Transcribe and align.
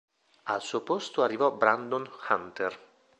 Al 0.45 0.63
suo 0.63 0.81
posto 0.81 1.21
arrivò 1.21 1.51
Brandon 1.51 2.09
Hunter. 2.29 2.79